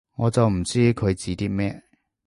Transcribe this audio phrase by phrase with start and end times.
[0.15, 1.79] 我就唔知佢指啲乜